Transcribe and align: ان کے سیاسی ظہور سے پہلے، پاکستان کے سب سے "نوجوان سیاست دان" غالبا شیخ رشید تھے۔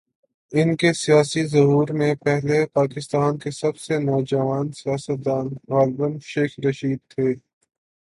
ان 0.51 0.69
کے 0.75 0.89
سیاسی 0.93 1.43
ظہور 1.45 1.87
سے 1.99 2.15
پہلے، 2.25 2.65
پاکستان 2.73 3.37
کے 3.37 3.51
سب 3.51 3.73
سے 3.77 3.93
"نوجوان 4.09 4.71
سیاست 4.71 5.17
دان" 5.25 5.45
غالبا 5.69 6.07
شیخ 6.31 6.51
رشید 6.69 6.99
تھے۔ 7.09 7.27